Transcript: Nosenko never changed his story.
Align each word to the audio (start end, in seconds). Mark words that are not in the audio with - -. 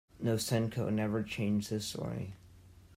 Nosenko 0.19 0.91
never 0.91 1.21
changed 1.21 1.67
his 1.69 1.85
story. 1.85 2.33